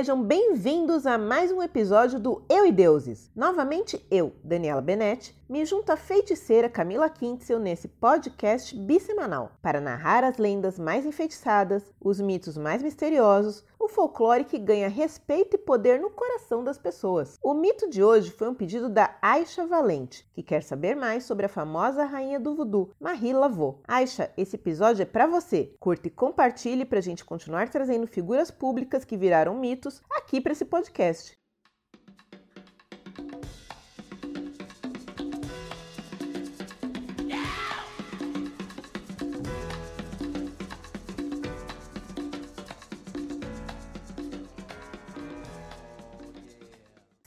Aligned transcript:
Sejam 0.00 0.22
bem-vindos 0.22 1.06
a 1.06 1.18
mais 1.18 1.52
um 1.52 1.62
episódio 1.62 2.18
do 2.18 2.42
Eu 2.48 2.64
e 2.64 2.72
Deuses. 2.72 3.30
Novamente 3.36 4.02
eu, 4.10 4.32
Daniela 4.42 4.80
Benetti, 4.80 5.36
me 5.46 5.62
junto 5.66 5.92
à 5.92 5.96
feiticeira 5.98 6.70
Camila 6.70 7.10
Quintzel 7.10 7.58
nesse 7.58 7.86
podcast 7.86 8.74
bissemanal 8.74 9.52
para 9.60 9.78
narrar 9.78 10.24
as 10.24 10.38
lendas 10.38 10.78
mais 10.78 11.04
enfeitiçadas, 11.04 11.92
os 12.00 12.18
mitos 12.18 12.56
mais 12.56 12.82
misteriosos, 12.82 13.62
folclore 13.90 14.44
que 14.44 14.58
ganha 14.58 14.88
respeito 14.88 15.54
e 15.54 15.58
poder 15.58 16.00
no 16.00 16.10
coração 16.10 16.64
das 16.64 16.78
pessoas. 16.78 17.38
O 17.42 17.52
mito 17.52 17.88
de 17.88 18.02
hoje 18.02 18.30
foi 18.30 18.48
um 18.48 18.54
pedido 18.54 18.88
da 18.88 19.16
Aisha 19.20 19.66
Valente, 19.66 20.26
que 20.32 20.42
quer 20.42 20.62
saber 20.62 20.94
mais 20.94 21.24
sobre 21.24 21.46
a 21.46 21.48
famosa 21.48 22.04
rainha 22.04 22.40
do 22.40 22.54
voodoo, 22.54 22.90
Marie 22.98 23.32
Laveau. 23.32 23.80
Aisha, 23.86 24.32
esse 24.36 24.56
episódio 24.56 25.02
é 25.02 25.06
para 25.06 25.26
você. 25.26 25.74
Curta 25.78 26.08
e 26.08 26.10
compartilhe 26.10 26.84
para 26.84 26.98
a 26.98 27.02
gente 27.02 27.24
continuar 27.24 27.68
trazendo 27.68 28.06
figuras 28.06 28.50
públicas 28.50 29.04
que 29.04 29.16
viraram 29.16 29.58
mitos 29.58 30.00
aqui 30.10 30.40
para 30.40 30.52
esse 30.52 30.64
podcast. 30.64 31.39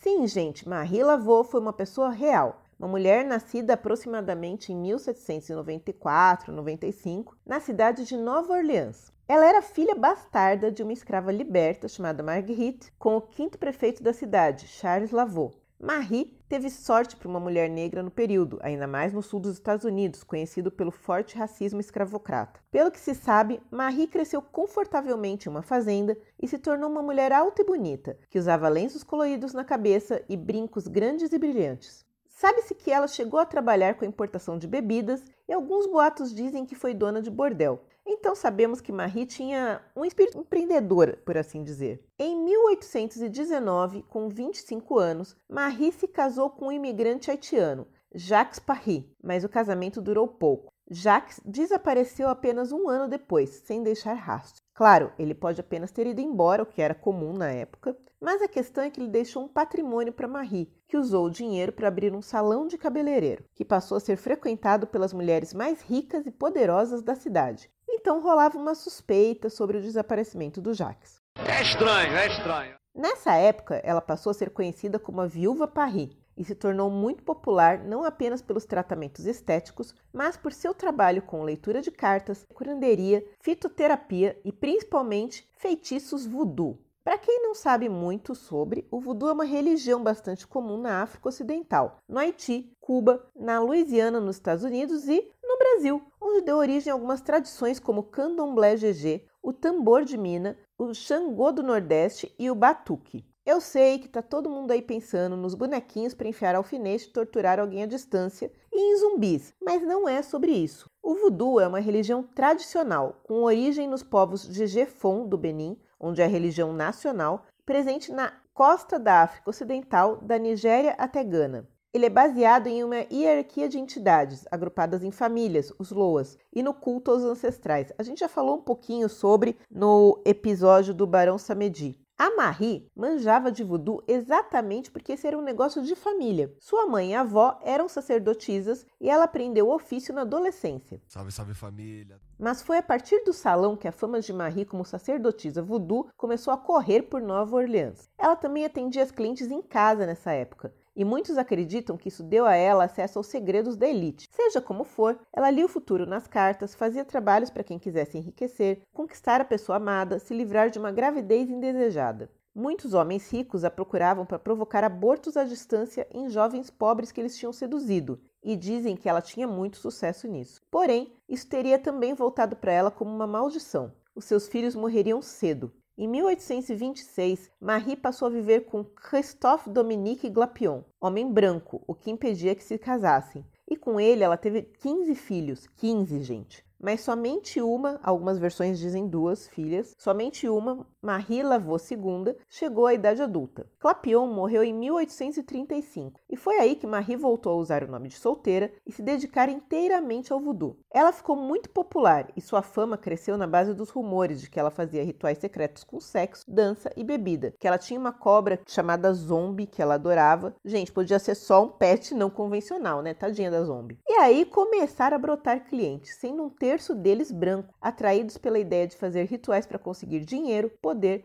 Sim, 0.03 0.27
gente, 0.27 0.67
Marie 0.67 1.01
Laveau 1.01 1.45
foi 1.45 1.61
uma 1.61 1.71
pessoa 1.71 2.09
real. 2.09 2.61
Uma 2.77 2.89
mulher 2.89 3.23
nascida 3.23 3.75
aproximadamente 3.75 4.73
em 4.73 4.83
1794-95, 4.83 7.31
na 7.45 7.61
cidade 7.61 8.03
de 8.03 8.17
Nova 8.17 8.51
Orleans. 8.51 9.13
Ela 9.29 9.45
era 9.45 9.61
filha 9.61 9.95
bastarda 9.95 10.69
de 10.69 10.83
uma 10.83 10.91
escrava 10.91 11.31
liberta 11.31 11.87
chamada 11.87 12.21
Marguerite, 12.21 12.91
com 12.99 13.15
o 13.15 13.21
quinto 13.21 13.57
prefeito 13.57 14.03
da 14.03 14.11
cidade, 14.11 14.67
Charles 14.67 15.11
Lavaux. 15.11 15.55
Marie 15.79 16.37
teve 16.53 16.69
sorte 16.69 17.15
para 17.15 17.27
uma 17.27 17.39
mulher 17.39 17.67
negra 17.67 18.03
no 18.03 18.11
período, 18.11 18.59
ainda 18.61 18.85
mais 18.85 19.11
no 19.11 19.23
sul 19.23 19.39
dos 19.39 19.53
Estados 19.53 19.85
Unidos, 19.85 20.23
conhecido 20.23 20.69
pelo 20.69 20.91
forte 20.91 21.35
racismo 21.35 21.79
escravocrata. 21.79 22.59
Pelo 22.69 22.91
que 22.91 22.99
se 22.99 23.15
sabe, 23.15 23.59
Marie 23.71 24.05
cresceu 24.05 24.39
confortavelmente 24.39 25.47
em 25.47 25.51
uma 25.51 25.63
fazenda 25.63 26.15
e 26.39 26.47
se 26.47 26.59
tornou 26.59 26.91
uma 26.91 27.01
mulher 27.01 27.31
alta 27.31 27.63
e 27.63 27.65
bonita, 27.65 28.19
que 28.29 28.37
usava 28.37 28.69
lenços 28.69 29.03
coloridos 29.03 29.51
na 29.51 29.63
cabeça 29.63 30.21
e 30.29 30.37
brincos 30.37 30.87
grandes 30.87 31.33
e 31.33 31.39
brilhantes. 31.39 32.05
Sabe-se 32.33 32.73
que 32.73 32.91
ela 32.91 33.07
chegou 33.07 33.39
a 33.39 33.45
trabalhar 33.45 33.93
com 33.93 34.03
a 34.03 34.07
importação 34.07 34.57
de 34.57 34.67
bebidas 34.67 35.23
e 35.47 35.53
alguns 35.53 35.85
boatos 35.85 36.33
dizem 36.33 36.65
que 36.65 36.75
foi 36.75 36.93
dona 36.93 37.21
de 37.21 37.29
bordel. 37.29 37.85
Então 38.05 38.35
sabemos 38.35 38.81
que 38.81 38.91
Marie 38.91 39.25
tinha 39.25 39.81
um 39.95 40.03
espírito 40.03 40.39
empreendedor, 40.39 41.17
por 41.23 41.37
assim 41.37 41.63
dizer. 41.63 42.03
Em 42.19 42.35
1819, 42.43 44.03
com 44.09 44.27
25 44.27 44.99
anos, 44.99 45.37
Marie 45.47 45.91
se 45.91 46.07
casou 46.07 46.49
com 46.49 46.67
um 46.67 46.71
imigrante 46.71 47.31
haitiano, 47.31 47.87
Jacques 48.13 48.59
Parry, 48.59 49.15
mas 49.23 49.43
o 49.43 49.49
casamento 49.49 50.01
durou 50.01 50.27
pouco. 50.27 50.72
Jacques 50.89 51.39
desapareceu 51.45 52.27
apenas 52.27 52.71
um 52.71 52.89
ano 52.89 53.07
depois, 53.07 53.49
sem 53.65 53.81
deixar 53.81 54.13
rastro. 54.13 54.61
Claro, 54.73 55.11
ele 55.17 55.33
pode 55.33 55.59
apenas 55.61 55.91
ter 55.91 56.07
ido 56.07 56.21
embora, 56.21 56.63
o 56.63 56.65
que 56.65 56.81
era 56.81 56.93
comum 56.93 57.33
na 57.33 57.49
época, 57.49 57.97
mas 58.19 58.41
a 58.41 58.47
questão 58.47 58.83
é 58.83 58.89
que 58.89 58.99
ele 58.99 59.09
deixou 59.09 59.43
um 59.43 59.47
patrimônio 59.47 60.13
para 60.13 60.27
Marie, 60.27 60.73
que 60.87 60.97
usou 60.97 61.25
o 61.25 61.31
dinheiro 61.31 61.71
para 61.71 61.87
abrir 61.87 62.13
um 62.13 62.21
salão 62.21 62.67
de 62.67 62.77
cabeleireiro, 62.77 63.43
que 63.53 63.65
passou 63.65 63.97
a 63.97 63.99
ser 63.99 64.17
frequentado 64.17 64.87
pelas 64.87 65.13
mulheres 65.13 65.53
mais 65.53 65.81
ricas 65.81 66.25
e 66.25 66.31
poderosas 66.31 67.01
da 67.01 67.15
cidade, 67.15 67.69
então 67.89 68.21
rolava 68.21 68.57
uma 68.57 68.75
suspeita 68.75 69.49
sobre 69.49 69.77
o 69.77 69.81
desaparecimento 69.81 70.61
do 70.61 70.73
Jacques. 70.73 71.21
É 71.35 71.61
estranho, 71.61 72.15
é 72.15 72.27
estranho. 72.27 72.75
Nessa 72.95 73.33
época, 73.33 73.81
ela 73.83 74.01
passou 74.01 74.31
a 74.31 74.33
ser 74.33 74.51
conhecida 74.51 74.99
como 74.99 75.21
a 75.21 75.27
Viúva 75.27 75.67
Paris 75.67 76.15
e 76.37 76.43
se 76.43 76.55
tornou 76.55 76.89
muito 76.89 77.23
popular 77.23 77.83
não 77.83 78.03
apenas 78.03 78.41
pelos 78.41 78.65
tratamentos 78.65 79.25
estéticos, 79.25 79.93
mas 80.11 80.35
por 80.35 80.51
seu 80.51 80.73
trabalho 80.73 81.21
com 81.21 81.43
leitura 81.43 81.81
de 81.81 81.91
cartas, 81.91 82.45
curanderia, 82.53 83.25
fitoterapia 83.41 84.39
e 84.43 84.51
principalmente 84.51 85.47
feitiços 85.57 86.25
voodoo. 86.25 86.77
Para 87.03 87.17
quem 87.17 87.43
não 87.43 87.53
sabe 87.53 87.89
muito 87.89 88.33
sobre, 88.33 88.87
o 88.89 89.01
voodoo 89.01 89.27
é 89.29 89.33
uma 89.33 89.43
religião 89.43 90.01
bastante 90.01 90.47
comum 90.47 90.77
na 90.77 91.01
África 91.01 91.27
Ocidental, 91.27 91.97
no 92.07 92.17
Haiti, 92.17 92.73
Cuba, 92.79 93.29
na 93.35 93.59
Louisiana, 93.59 94.21
nos 94.21 94.37
Estados 94.37 94.63
Unidos 94.63 95.09
e 95.09 95.29
no 95.43 95.57
Brasil, 95.57 96.01
onde 96.21 96.45
deu 96.45 96.55
origem 96.55 96.91
a 96.91 96.93
algumas 96.93 97.19
tradições 97.19 97.77
como 97.77 97.99
o 97.99 98.05
candomblé 98.05 98.77
GG, 98.77 99.25
o 99.41 99.51
tambor 99.51 100.05
de 100.05 100.17
mina, 100.17 100.57
o 100.77 100.93
xangô 100.93 101.51
do 101.51 101.61
Nordeste 101.61 102.33
e 102.39 102.49
o 102.49 102.55
batuque. 102.55 103.25
Eu 103.45 103.59
sei 103.59 103.99
que 103.99 104.07
tá 104.07 104.21
todo 104.21 104.49
mundo 104.49 104.71
aí 104.71 104.81
pensando 104.81 105.35
nos 105.35 105.53
bonequinhos 105.53 106.13
para 106.13 106.29
enfiar 106.29 106.55
alfinete 106.55 107.09
e 107.09 107.11
torturar 107.11 107.59
alguém 107.59 107.83
à 107.83 107.85
distância 107.85 108.49
e 108.71 108.79
em 108.79 108.97
zumbis, 108.97 109.53
mas 109.61 109.81
não 109.81 110.07
é 110.07 110.21
sobre 110.21 110.51
isso. 110.51 110.89
O 111.03 111.15
voodoo 111.15 111.59
é 111.59 111.67
uma 111.67 111.81
religião 111.81 112.23
tradicional, 112.23 113.19
com 113.23 113.43
origem 113.43 113.85
nos 113.85 114.01
povos 114.01 114.43
Jejefon 114.43 115.27
do 115.27 115.37
Benin, 115.37 115.77
onde 115.99 116.21
é 116.21 116.25
a 116.25 116.29
religião 116.29 116.71
nacional, 116.71 117.45
presente 117.65 118.13
na 118.13 118.31
costa 118.53 118.97
da 118.97 119.23
África 119.23 119.49
Ocidental, 119.49 120.21
da 120.21 120.37
Nigéria 120.37 120.95
até 120.97 121.21
Gana. 121.21 121.67
Ele 121.93 122.05
é 122.05 122.09
baseado 122.09 122.67
em 122.67 122.81
uma 122.81 123.05
hierarquia 123.11 123.67
de 123.67 123.77
entidades, 123.77 124.45
agrupadas 124.49 125.03
em 125.03 125.11
famílias, 125.11 125.71
os 125.77 125.91
Loas, 125.91 126.37
e 126.51 126.63
no 126.63 126.73
culto 126.73 127.11
aos 127.11 127.23
ancestrais. 127.23 127.91
A 127.97 128.03
gente 128.03 128.21
já 128.21 128.29
falou 128.29 128.55
um 128.55 128.61
pouquinho 128.61 129.09
sobre 129.09 129.57
no 129.69 130.19
episódio 130.25 130.93
do 130.93 131.05
Barão 131.05 131.37
Samedi. 131.37 132.02
A 132.17 132.35
Marie 132.35 132.87
manjava 132.95 133.51
de 133.51 133.63
voodoo 133.63 134.03
exatamente 134.07 134.91
porque 134.91 135.13
esse 135.13 135.25
era 135.25 135.37
um 135.37 135.41
negócio 135.41 135.81
de 135.83 135.95
família. 135.95 136.53
Sua 136.59 136.85
mãe 136.85 137.11
e 137.11 137.15
avó 137.15 137.59
eram 137.63 137.89
sacerdotisas 137.89 138.85
e 139.01 139.09
ela 139.09 139.23
aprendeu 139.23 139.67
o 139.67 139.73
ofício 139.73 140.13
na 140.13 140.21
adolescência. 140.21 141.01
Salve, 141.07 141.31
salve 141.31 141.53
família. 141.53 142.21
Mas 142.37 142.61
foi 142.61 142.77
a 142.77 142.83
partir 142.83 143.23
do 143.23 143.33
salão 143.33 143.75
que 143.75 143.87
a 143.87 143.91
fama 143.91 144.21
de 144.21 144.31
Marie 144.31 144.65
como 144.65 144.85
sacerdotisa 144.85 145.61
voodoo 145.61 146.07
começou 146.15 146.53
a 146.53 146.57
correr 146.57 147.03
por 147.03 147.21
Nova 147.21 147.55
Orleans. 147.55 148.09
Ela 148.17 148.35
também 148.35 148.63
atendia 148.63 149.01
as 149.01 149.11
clientes 149.11 149.49
em 149.49 149.61
casa 149.61 150.05
nessa 150.05 150.31
época 150.31 150.73
e 150.95 151.03
muitos 151.03 151.37
acreditam 151.37 151.97
que 151.97 152.07
isso 152.07 152.23
deu 152.23 152.45
a 152.45 152.55
ela 152.55 152.85
acesso 152.85 153.19
aos 153.19 153.27
segredos 153.27 153.75
da 153.75 153.87
elite. 153.87 154.27
Seja 154.31 154.61
como 154.61 154.83
for, 154.83 155.19
ela 155.31 155.49
lia 155.49 155.65
o 155.65 155.69
futuro 155.69 156.05
nas 156.05 156.27
cartas, 156.27 156.75
fazia 156.75 157.03
trabalhos 157.05 157.49
para 157.49 157.63
quem 157.63 157.79
quisesse 157.79 158.17
enriquecer, 158.17 158.81
conquistar 158.93 159.41
a 159.41 159.45
pessoa 159.45 159.77
amada, 159.77 160.19
se 160.19 160.33
livrar 160.33 160.69
de 160.69 160.79
uma 160.79 160.91
gravidez 160.91 161.49
indesejada. 161.49 162.29
Muitos 162.55 162.93
homens 162.93 163.31
ricos 163.31 163.63
a 163.63 163.71
procuravam 163.71 164.27
para 164.27 164.37
provocar 164.37 164.83
abortos 164.83 165.35
à 165.35 165.43
distância 165.43 166.07
em 166.11 166.29
jovens 166.29 166.69
pobres 166.69 167.11
que 167.11 167.19
eles 167.19 167.35
tinham 167.35 167.51
seduzido, 167.51 168.21
e 168.43 168.55
dizem 168.55 168.95
que 168.95 169.09
ela 169.09 169.21
tinha 169.21 169.47
muito 169.47 169.77
sucesso 169.77 170.27
nisso. 170.27 170.61
Porém, 170.69 171.11
isso 171.27 171.47
teria 171.47 171.79
também 171.79 172.13
voltado 172.13 172.55
para 172.55 172.71
ela 172.71 172.91
como 172.91 173.09
uma 173.09 173.25
maldição. 173.25 173.91
Os 174.13 174.25
seus 174.25 174.47
filhos 174.47 174.75
morreriam 174.75 175.19
cedo, 175.19 175.73
em 175.97 176.07
1826, 176.07 177.51
Marie 177.61 177.95
passou 177.95 178.27
a 178.27 178.31
viver 178.31 178.65
com 178.65 178.83
Christophe 178.83 179.69
Dominique 179.69 180.29
Glapion, 180.29 180.81
homem 180.99 181.31
branco, 181.31 181.83
o 181.85 181.93
que 181.93 182.09
impedia 182.09 182.55
que 182.55 182.63
se 182.63 182.77
casassem. 182.77 183.45
E 183.69 183.75
com 183.75 183.99
ele 183.99 184.23
ela 184.23 184.37
teve 184.37 184.63
15 184.63 185.15
filhos. 185.15 185.67
15, 185.75 186.21
gente 186.23 186.65
mas 186.83 186.99
somente 186.99 187.61
uma, 187.61 187.97
algumas 188.03 188.37
versões 188.37 188.77
dizem 188.77 189.07
duas 189.07 189.47
filhas, 189.47 189.95
somente 189.97 190.49
uma, 190.49 190.85
Marie 191.03 191.43
Lavaux 191.43 191.91
II, 191.91 192.35
chegou 192.49 192.87
à 192.87 192.93
idade 192.93 193.21
adulta. 193.21 193.65
Clapion 193.79 194.27
morreu 194.27 194.63
em 194.63 194.73
1835 194.73 196.19
e 196.29 196.35
foi 196.35 196.55
aí 196.57 196.75
que 196.75 196.87
Marie 196.87 197.15
voltou 197.15 197.53
a 197.53 197.55
usar 197.55 197.83
o 197.83 197.91
nome 197.91 198.09
de 198.09 198.15
solteira 198.15 198.71
e 198.85 198.91
se 198.91 199.01
dedicar 199.01 199.49
inteiramente 199.49 200.33
ao 200.33 200.39
voodoo. 200.39 200.77
Ela 200.91 201.13
ficou 201.13 201.35
muito 201.35 201.69
popular 201.69 202.27
e 202.35 202.41
sua 202.41 202.61
fama 202.61 202.97
cresceu 202.97 203.37
na 203.37 203.47
base 203.47 203.73
dos 203.73 203.89
rumores 203.89 204.41
de 204.41 204.49
que 204.49 204.59
ela 204.59 204.71
fazia 204.71 205.03
rituais 205.03 205.37
secretos 205.37 205.83
com 205.83 205.99
sexo, 205.99 206.43
dança 206.47 206.91
e 206.97 207.03
bebida, 207.03 207.53
que 207.59 207.67
ela 207.67 207.77
tinha 207.77 207.99
uma 207.99 208.11
cobra 208.11 208.59
chamada 208.67 209.13
zombie 209.13 209.67
que 209.67 209.81
ela 209.81 209.95
adorava. 209.95 210.55
Gente, 210.65 210.91
podia 210.91 211.19
ser 211.19 211.35
só 211.35 211.63
um 211.63 211.69
pet 211.69 212.13
não 212.13 212.29
convencional, 212.29 213.01
né? 213.01 213.13
Tadinha 213.13 213.49
da 213.49 213.63
zombie. 213.63 213.99
E 214.07 214.13
aí 214.13 214.45
começaram 214.45 215.15
a 215.15 215.19
brotar 215.19 215.65
clientes, 215.65 216.17
não 216.33 216.49
ter 216.49 216.73
terço 216.73 216.95
deles 216.95 217.31
branco, 217.31 217.71
atraídos 217.79 218.35
pela 218.35 218.57
ideia 218.57 218.87
de 218.87 218.95
fazer 218.95 219.25
rituais 219.25 219.67
para 219.67 219.77
conseguir 219.77 220.21
dinheiro, 220.21 220.71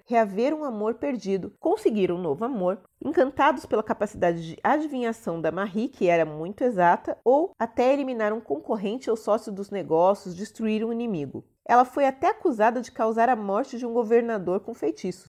reaver 0.06 0.55
um 0.55 0.65
amor 0.65 0.94
perdido, 0.94 1.53
conseguir 1.59 2.11
um 2.11 2.19
novo 2.19 2.44
amor, 2.44 2.81
encantados 3.05 3.67
pela 3.67 3.82
capacidade 3.82 4.47
de 4.47 4.59
adivinhação 4.62 5.41
da 5.41 5.53
Marie, 5.53 5.88
que 5.88 6.09
era 6.09 6.25
muito 6.25 6.62
exata, 6.62 7.17
ou 7.25 7.53
até 7.59 7.93
eliminar 7.93 8.32
um 8.32 8.41
concorrente 8.41 9.11
ou 9.11 9.17
sócio 9.17 9.53
dos 9.53 9.70
negócios, 9.70 10.35
destruir 10.35 10.85
um 10.85 10.93
inimigo. 10.93 11.44
Ela 11.69 11.85
foi 11.85 12.06
até 12.06 12.29
acusada 12.29 12.81
de 12.81 12.91
causar 12.91 13.29
a 13.29 13.37
morte 13.37 13.76
de 13.76 13.85
um 13.85 13.93
governador 13.93 14.61
com 14.61 14.73
feitiço. 14.73 15.29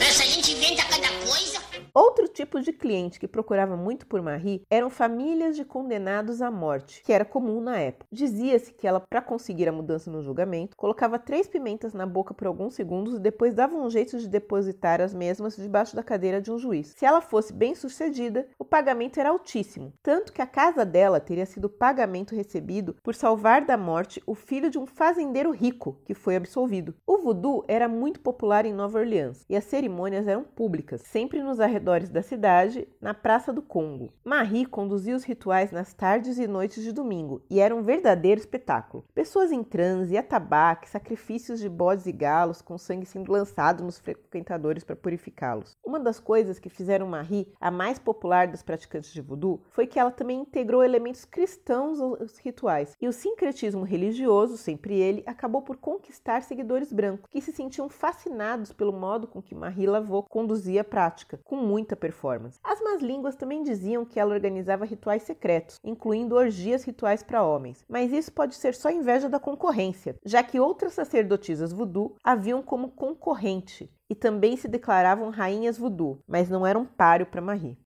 Essa 0.00 0.24
gente 0.24 0.52
inventa 0.52 0.82
cada 0.88 1.08
coisa. 1.28 1.60
Outro 1.92 2.28
tipo 2.28 2.60
de 2.60 2.72
cliente 2.72 3.18
que 3.18 3.26
procurava 3.26 3.76
muito 3.76 4.06
por 4.06 4.22
Marie 4.22 4.62
eram 4.70 4.88
famílias 4.88 5.56
de 5.56 5.64
condenados 5.64 6.40
à 6.40 6.48
morte, 6.50 7.02
que 7.02 7.12
era 7.12 7.24
comum 7.24 7.60
na 7.60 7.78
época. 7.78 8.06
Dizia-se 8.12 8.72
que 8.72 8.86
ela, 8.86 9.00
para 9.00 9.20
conseguir 9.20 9.68
a 9.68 9.72
mudança 9.72 10.10
no 10.10 10.22
julgamento, 10.22 10.76
colocava 10.76 11.18
três 11.18 11.48
pimentas 11.48 11.92
na 11.92 12.06
boca 12.06 12.32
por 12.32 12.46
alguns 12.46 12.74
segundos 12.74 13.14
e 13.14 13.20
depois 13.20 13.54
dava 13.54 13.76
um 13.76 13.90
jeito 13.90 14.18
de 14.18 14.28
depositar 14.28 15.00
as 15.00 15.12
mesmas 15.12 15.56
debaixo 15.56 15.96
da 15.96 16.02
cadeira 16.02 16.40
de 16.40 16.52
um 16.52 16.58
juiz. 16.58 16.94
Se 16.96 17.04
ela 17.04 17.20
fosse 17.20 17.52
bem 17.52 17.74
sucedida, 17.74 18.46
o 18.56 18.64
pagamento 18.64 19.18
era 19.18 19.30
altíssimo, 19.30 19.92
tanto 20.00 20.32
que 20.32 20.42
a 20.42 20.46
casa 20.46 20.84
dela 20.84 21.18
teria 21.18 21.46
sido 21.46 21.68
pagamento 21.68 22.36
recebido 22.36 22.94
por 23.02 23.16
salvar 23.16 23.64
da 23.64 23.76
morte 23.76 24.22
o 24.26 24.34
filho 24.34 24.70
de 24.70 24.78
um 24.78 24.86
fazendeiro 24.86 25.49
rico 25.50 26.00
que 26.04 26.14
foi 26.14 26.36
absolvido. 26.36 26.94
O 27.06 27.18
voodoo 27.18 27.64
era 27.68 27.88
muito 27.88 28.20
popular 28.20 28.66
em 28.66 28.72
Nova 28.72 28.98
Orleans 28.98 29.44
e 29.48 29.56
as 29.56 29.64
cerimônias 29.64 30.26
eram 30.26 30.44
públicas, 30.44 31.02
sempre 31.02 31.42
nos 31.42 31.60
arredores 31.60 32.08
da 32.08 32.22
cidade, 32.22 32.88
na 33.00 33.14
Praça 33.14 33.52
do 33.52 33.62
Congo. 33.62 34.12
Marie 34.24 34.66
conduzia 34.66 35.16
os 35.16 35.24
rituais 35.24 35.70
nas 35.70 35.92
tardes 35.92 36.38
e 36.38 36.46
noites 36.46 36.82
de 36.82 36.92
domingo 36.92 37.42
e 37.50 37.60
era 37.60 37.74
um 37.74 37.82
verdadeiro 37.82 38.40
espetáculo. 38.40 39.04
Pessoas 39.14 39.52
em 39.52 39.62
transe, 39.62 40.16
atabaque, 40.16 40.88
sacrifícios 40.88 41.60
de 41.60 41.68
bodes 41.68 42.06
e 42.06 42.12
galos 42.12 42.62
com 42.62 42.78
sangue 42.78 43.06
sendo 43.06 43.32
lançado 43.32 43.84
nos 43.84 43.98
frequentadores 43.98 44.84
para 44.84 44.96
purificá-los. 44.96 45.76
Uma 45.84 46.00
das 46.00 46.20
coisas 46.20 46.58
que 46.58 46.68
fizeram 46.68 47.06
Marie 47.06 47.52
a 47.60 47.70
mais 47.70 47.98
popular 47.98 48.48
das 48.48 48.62
praticantes 48.62 49.12
de 49.12 49.20
voodoo 49.20 49.62
foi 49.70 49.86
que 49.86 49.98
ela 49.98 50.10
também 50.10 50.40
integrou 50.40 50.82
elementos 50.82 51.24
cristãos 51.24 52.00
aos 52.00 52.38
rituais 52.38 52.96
e 53.00 53.08
o 53.08 53.12
sincretismo 53.12 53.84
religioso, 53.84 54.56
sempre 54.56 54.98
ele, 54.98 55.22
acabou 55.40 55.62
por 55.62 55.78
conquistar 55.78 56.42
seguidores 56.42 56.92
brancos 56.92 57.24
que 57.30 57.40
se 57.40 57.50
sentiam 57.50 57.88
fascinados 57.88 58.74
pelo 58.74 58.92
modo 58.92 59.26
com 59.26 59.40
que 59.40 59.54
Marie 59.54 59.86
Laveau 59.86 60.22
conduzia 60.28 60.82
a 60.82 60.84
prática, 60.84 61.40
com 61.44 61.56
muita 61.56 61.96
performance. 61.96 62.60
As 62.62 62.78
más 62.82 63.00
línguas 63.00 63.36
também 63.36 63.62
diziam 63.62 64.04
que 64.04 64.20
ela 64.20 64.34
organizava 64.34 64.84
rituais 64.84 65.22
secretos, 65.22 65.80
incluindo 65.82 66.34
orgias 66.34 66.84
rituais 66.84 67.22
para 67.22 67.42
homens, 67.42 67.82
mas 67.88 68.12
isso 68.12 68.30
pode 68.30 68.54
ser 68.54 68.74
só 68.74 68.90
inveja 68.90 69.30
da 69.30 69.40
concorrência, 69.40 70.14
já 70.26 70.42
que 70.42 70.60
outras 70.60 70.92
sacerdotisas 70.92 71.72
voodoo 71.72 72.16
haviam 72.22 72.62
como 72.62 72.90
concorrente 72.90 73.90
e 74.10 74.14
também 74.14 74.58
se 74.58 74.68
declaravam 74.68 75.30
rainhas 75.30 75.78
voodoo, 75.78 76.22
mas 76.28 76.50
não 76.50 76.66
eram 76.66 76.84
páreo 76.84 77.24
para 77.24 77.40
Marie. 77.40 77.78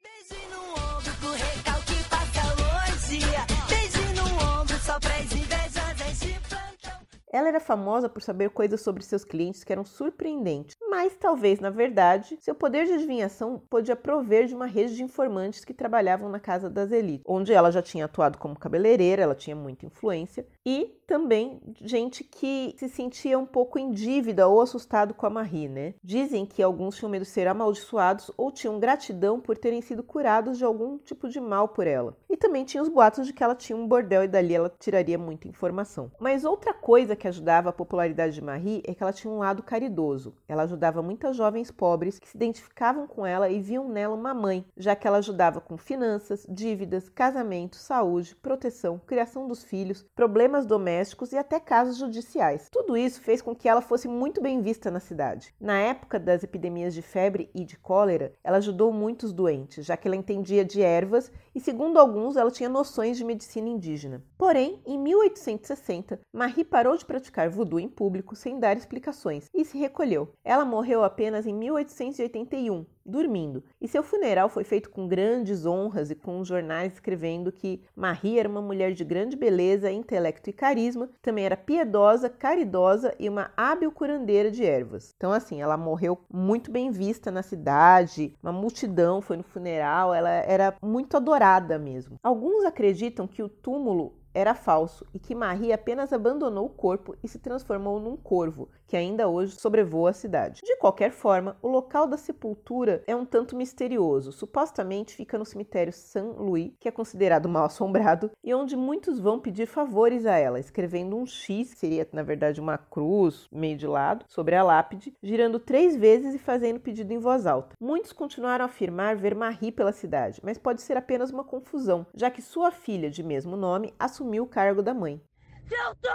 Ela 7.34 7.48
era 7.48 7.58
famosa 7.58 8.08
por 8.08 8.22
saber 8.22 8.50
coisas 8.50 8.80
sobre 8.80 9.02
seus 9.02 9.24
clientes 9.24 9.64
que 9.64 9.72
eram 9.72 9.84
surpreendentes, 9.84 10.76
mas 10.88 11.16
talvez, 11.16 11.58
na 11.58 11.68
verdade, 11.68 12.38
seu 12.40 12.54
poder 12.54 12.86
de 12.86 12.92
adivinhação 12.92 13.60
podia 13.68 13.96
prover 13.96 14.46
de 14.46 14.54
uma 14.54 14.66
rede 14.66 14.94
de 14.94 15.02
informantes 15.02 15.64
que 15.64 15.74
trabalhavam 15.74 16.28
na 16.28 16.38
casa 16.38 16.70
das 16.70 16.92
elites, 16.92 17.24
onde 17.26 17.52
ela 17.52 17.72
já 17.72 17.82
tinha 17.82 18.04
atuado 18.04 18.38
como 18.38 18.56
cabeleireira, 18.56 19.20
ela 19.20 19.34
tinha 19.34 19.56
muita 19.56 19.84
influência, 19.84 20.46
e 20.64 20.96
também 21.06 21.60
gente 21.80 22.24
que 22.24 22.74
se 22.78 22.88
sentia 22.88 23.38
um 23.38 23.46
pouco 23.46 23.78
em 23.78 23.90
dívida 23.90 24.48
ou 24.48 24.60
assustado 24.60 25.14
com 25.14 25.26
a 25.26 25.30
Marie, 25.30 25.68
né? 25.68 25.94
Dizem 26.02 26.46
que 26.46 26.62
alguns 26.62 26.96
tinham 26.96 27.10
medo 27.10 27.22
de 27.22 27.30
ser 27.30 27.46
amaldiçoados 27.46 28.30
ou 28.36 28.50
tinham 28.50 28.80
gratidão 28.80 29.40
por 29.40 29.56
terem 29.56 29.82
sido 29.82 30.02
curados 30.02 30.58
de 30.58 30.64
algum 30.64 30.98
tipo 30.98 31.28
de 31.28 31.40
mal 31.40 31.68
por 31.68 31.86
ela. 31.86 32.16
E 32.28 32.36
também 32.36 32.64
tinha 32.64 32.82
os 32.82 32.88
boatos 32.88 33.26
de 33.26 33.32
que 33.32 33.44
ela 33.44 33.54
tinha 33.54 33.76
um 33.76 33.86
bordel 33.86 34.24
e 34.24 34.28
dali 34.28 34.54
ela 34.54 34.72
tiraria 34.78 35.18
muita 35.18 35.48
informação. 35.48 36.10
Mas 36.18 36.44
outra 36.44 36.72
coisa 36.72 37.14
que 37.14 37.28
ajudava 37.28 37.68
a 37.68 37.72
popularidade 37.72 38.34
de 38.34 38.42
Marie 38.42 38.82
é 38.86 38.94
que 38.94 39.02
ela 39.02 39.12
tinha 39.12 39.32
um 39.32 39.38
lado 39.38 39.62
caridoso. 39.62 40.34
Ela 40.48 40.62
ajudava 40.62 41.02
muitas 41.02 41.36
jovens 41.36 41.70
pobres 41.70 42.18
que 42.18 42.28
se 42.28 42.36
identificavam 42.36 43.06
com 43.06 43.26
ela 43.26 43.48
e 43.48 43.60
viam 43.60 43.88
nela 43.88 44.14
uma 44.14 44.34
mãe, 44.34 44.64
já 44.76 44.96
que 44.96 45.06
ela 45.06 45.18
ajudava 45.18 45.60
com 45.60 45.76
finanças, 45.76 46.46
dívidas, 46.48 47.08
casamento, 47.08 47.76
saúde, 47.76 48.34
proteção, 48.36 49.00
criação 49.06 49.46
dos 49.46 49.62
filhos, 49.62 50.04
problemas 50.14 50.64
domésticos 50.64 50.93
domésticos 50.94 51.32
e 51.32 51.36
até 51.36 51.58
casos 51.58 51.96
judiciais. 51.96 52.68
Tudo 52.70 52.96
isso 52.96 53.20
fez 53.20 53.42
com 53.42 53.54
que 53.54 53.68
ela 53.68 53.80
fosse 53.80 54.06
muito 54.06 54.40
bem 54.40 54.60
vista 54.60 54.90
na 54.90 55.00
cidade. 55.00 55.52
Na 55.60 55.78
época 55.78 56.20
das 56.20 56.44
epidemias 56.44 56.94
de 56.94 57.02
febre 57.02 57.50
e 57.54 57.64
de 57.64 57.76
cólera, 57.76 58.32
ela 58.44 58.58
ajudou 58.58 58.92
muitos 58.92 59.32
doentes, 59.32 59.84
já 59.84 59.96
que 59.96 60.06
ela 60.06 60.16
entendia 60.16 60.64
de 60.64 60.80
ervas 60.80 61.32
e, 61.54 61.60
segundo 61.60 61.98
alguns, 61.98 62.36
ela 62.36 62.50
tinha 62.50 62.68
noções 62.68 63.16
de 63.16 63.24
medicina 63.24 63.68
indígena. 63.68 64.22
Porém, 64.38 64.80
em 64.86 64.96
1860, 64.98 66.20
Marie 66.32 66.64
parou 66.64 66.96
de 66.96 67.04
praticar 67.04 67.50
voodoo 67.50 67.80
em 67.80 67.88
público 67.88 68.36
sem 68.36 68.60
dar 68.60 68.76
explicações 68.76 69.48
e 69.52 69.64
se 69.64 69.76
recolheu. 69.76 70.32
Ela 70.44 70.64
morreu 70.64 71.02
apenas 71.02 71.46
em 71.46 71.52
1881, 71.52 72.86
dormindo, 73.04 73.62
e 73.80 73.88
seu 73.88 74.02
funeral 74.02 74.48
foi 74.48 74.64
feito 74.64 74.90
com 74.90 75.06
grandes 75.06 75.66
honras 75.66 76.10
e 76.10 76.14
com 76.14 76.44
jornais 76.44 76.94
escrevendo 76.94 77.52
que 77.52 77.82
Marie 77.94 78.38
era 78.38 78.48
uma 78.48 78.62
mulher 78.62 78.92
de 78.92 79.04
grande 79.04 79.36
beleza, 79.36 79.90
intelecto 79.90 80.50
e 80.50 80.52
carisma, 80.52 81.08
também 81.20 81.44
era 81.44 81.56
piedosa, 81.56 82.28
caridosa 82.28 83.14
e 83.18 83.28
uma 83.28 83.50
hábil 83.56 83.92
curandeira 83.92 84.50
de 84.50 84.64
ervas. 84.64 85.12
Então, 85.16 85.32
assim, 85.32 85.60
ela 85.60 85.76
morreu 85.76 86.18
muito 86.32 86.70
bem 86.70 86.90
vista 86.90 87.30
na 87.30 87.42
cidade, 87.42 88.34
uma 88.42 88.52
multidão 88.52 89.20
foi 89.20 89.36
no 89.36 89.42
funeral, 89.42 90.14
ela 90.14 90.30
era 90.30 90.74
muito 90.82 91.16
adorada 91.16 91.78
mesmo. 91.78 92.16
Alguns 92.22 92.64
acreditam 92.64 93.26
que 93.26 93.42
o 93.42 93.48
túmulo 93.48 94.23
era 94.34 94.54
falso 94.54 95.06
e 95.14 95.18
que 95.18 95.34
Marie 95.34 95.72
apenas 95.72 96.12
abandonou 96.12 96.66
o 96.66 96.70
corpo 96.70 97.14
e 97.22 97.28
se 97.28 97.38
transformou 97.38 98.00
num 98.00 98.16
corvo, 98.16 98.68
que 98.88 98.96
ainda 98.96 99.28
hoje 99.28 99.54
sobrevoa 99.56 100.10
a 100.10 100.12
cidade. 100.12 100.60
De 100.62 100.76
qualquer 100.76 101.12
forma, 101.12 101.56
o 101.62 101.68
local 101.68 102.06
da 102.06 102.16
sepultura 102.16 103.02
é 103.06 103.14
um 103.14 103.24
tanto 103.24 103.56
misterioso. 103.56 104.32
Supostamente 104.32 105.14
fica 105.14 105.38
no 105.38 105.44
cemitério 105.44 105.92
Saint-Louis, 105.92 106.72
que 106.80 106.88
é 106.88 106.90
considerado 106.90 107.48
mal 107.48 107.66
assombrado, 107.66 108.30
e 108.42 108.52
onde 108.52 108.76
muitos 108.76 109.20
vão 109.20 109.38
pedir 109.38 109.66
favores 109.66 110.26
a 110.26 110.36
ela, 110.36 110.58
escrevendo 110.58 111.16
um 111.16 111.24
X, 111.24 111.72
que 111.72 111.80
seria 111.80 112.06
na 112.12 112.22
verdade 112.22 112.60
uma 112.60 112.76
cruz, 112.76 113.48
meio 113.52 113.76
de 113.76 113.86
lado, 113.86 114.24
sobre 114.28 114.56
a 114.56 114.62
lápide, 114.62 115.16
girando 115.22 115.58
três 115.60 115.96
vezes 115.96 116.34
e 116.34 116.38
fazendo 116.38 116.80
pedido 116.80 117.12
em 117.12 117.18
voz 117.18 117.46
alta. 117.46 117.76
Muitos 117.80 118.12
continuaram 118.12 118.64
a 118.64 118.66
afirmar 118.66 119.16
ver 119.16 119.34
Marie 119.34 119.70
pela 119.70 119.92
cidade, 119.92 120.40
mas 120.42 120.58
pode 120.58 120.82
ser 120.82 120.96
apenas 120.96 121.30
uma 121.30 121.44
confusão, 121.44 122.06
já 122.14 122.30
que 122.30 122.42
sua 122.42 122.70
filha, 122.70 123.10
de 123.10 123.22
mesmo 123.22 123.56
nome, 123.56 123.94
assumiu 123.98 124.23
o 124.40 124.46
cargo 124.46 124.82
da 124.82 124.94
mãe. 124.94 125.20
Se 125.68 125.74
eu 125.74 125.94
tô 125.96 126.10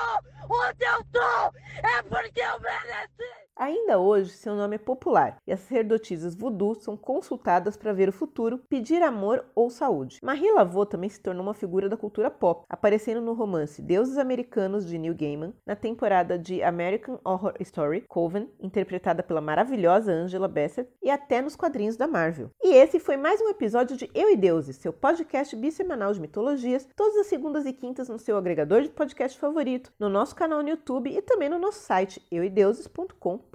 onde 0.49 0.85
eu 0.85 1.03
tô, 1.11 1.57
é 1.87 2.01
porque 2.03 2.39
eu 2.39 2.59
mereci. 2.59 3.48
Ainda 3.59 3.99
hoje, 3.99 4.29
seu 4.31 4.55
nome 4.55 4.77
é 4.77 4.79
popular 4.79 5.37
e 5.45 5.51
as 5.51 5.59
sacerdotisas 5.59 6.33
voodoo 6.33 6.75
são 6.75 6.95
consultadas 6.95 7.75
para 7.75 7.91
ver 7.91 8.07
o 8.07 8.13
futuro, 8.13 8.61
pedir 8.69 9.03
amor 9.03 9.43
ou 9.53 9.69
saúde. 9.69 10.19
Marie 10.23 10.49
Laveau 10.49 10.85
também 10.85 11.09
se 11.09 11.19
tornou 11.19 11.43
uma 11.43 11.53
figura 11.53 11.89
da 11.89 11.97
cultura 11.97 12.31
pop, 12.31 12.63
aparecendo 12.69 13.19
no 13.19 13.33
romance 13.33 13.81
Deuses 13.81 14.17
Americanos 14.17 14.87
de 14.87 14.97
Neil 14.97 15.13
Gaiman, 15.13 15.53
na 15.67 15.75
temporada 15.75 16.39
de 16.39 16.63
American 16.63 17.19
Horror 17.21 17.53
Story 17.59 18.05
Coven, 18.07 18.49
interpretada 18.61 19.21
pela 19.21 19.41
maravilhosa 19.41 20.13
Angela 20.13 20.47
Bassett, 20.47 20.89
e 21.03 21.09
até 21.09 21.41
nos 21.41 21.57
quadrinhos 21.57 21.97
da 21.97 22.07
Marvel. 22.07 22.51
E 22.63 22.75
esse 22.75 22.97
foi 22.97 23.17
mais 23.17 23.41
um 23.41 23.49
episódio 23.49 23.97
de 23.97 24.09
Eu 24.15 24.29
e 24.29 24.37
Deuses, 24.37 24.77
seu 24.77 24.93
podcast 24.93 25.53
bissemanal 25.57 26.13
de 26.13 26.21
mitologias, 26.21 26.87
todas 26.95 27.17
as 27.17 27.27
segundas 27.27 27.65
e 27.65 27.73
quintas 27.73 28.07
no 28.07 28.19
seu 28.19 28.37
agregador 28.37 28.83
de 28.83 28.89
podcast 28.89 29.37
favorito, 29.37 29.91
no 29.99 30.07
nosso 30.07 30.33
canal 30.33 30.63
no 30.63 30.69
YouTube 30.69 31.09
e 31.09 31.21
também 31.21 31.49
no 31.49 31.59
nosso 31.59 31.79
site 31.79 32.25
euideuses.com 32.31 33.48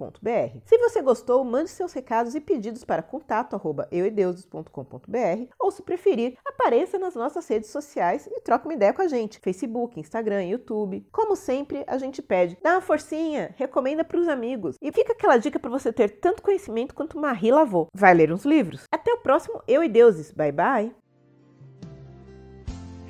se 0.65 0.77
você 0.77 1.01
gostou, 1.01 1.43
mande 1.43 1.69
seus 1.69 1.93
recados 1.93 2.35
e 2.35 2.41
pedidos 2.41 2.83
para 2.83 3.01
contato@euedeuses.com.br 3.01 5.53
ou 5.59 5.71
se 5.71 5.81
preferir, 5.81 6.37
apareça 6.45 6.99
nas 6.99 7.15
nossas 7.15 7.47
redes 7.47 7.69
sociais 7.69 8.27
e 8.27 8.41
troque 8.41 8.67
uma 8.67 8.73
ideia 8.73 8.93
com 8.93 9.01
a 9.01 9.07
gente, 9.07 9.39
Facebook, 9.39 9.99
Instagram, 9.99 10.43
YouTube. 10.43 11.07
Como 11.11 11.35
sempre, 11.35 11.83
a 11.87 11.97
gente 11.97 12.21
pede, 12.21 12.57
dá 12.61 12.73
uma 12.73 12.81
forcinha, 12.81 13.53
recomenda 13.57 14.03
para 14.03 14.19
os 14.19 14.27
amigos 14.27 14.75
e 14.81 14.91
fica 14.91 15.13
aquela 15.13 15.37
dica 15.37 15.59
para 15.59 15.69
você 15.69 15.91
ter 15.91 16.19
tanto 16.19 16.43
conhecimento 16.43 16.93
quanto 16.93 17.19
Marie 17.19 17.51
Lavou. 17.51 17.87
Vai 17.93 18.13
ler 18.13 18.31
uns 18.31 18.45
livros? 18.45 18.83
Até 18.91 19.13
o 19.13 19.17
próximo 19.17 19.61
Eu 19.67 19.83
e 19.83 19.89
Deuses. 19.89 20.31
Bye 20.31 20.51
bye. 20.51 20.95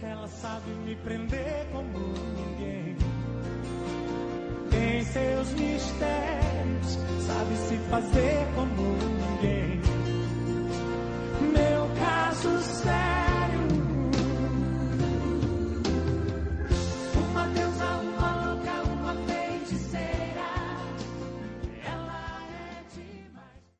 Ela 0.01 0.27
sabe 0.27 0.69
me 0.85 0.95
prender 0.97 1.67
como 1.71 1.99
ninguém. 2.35 2.95
Tem 4.69 5.03
seus 5.03 5.51
mistérios 5.53 6.74
fazer 7.89 8.47
como 8.55 8.84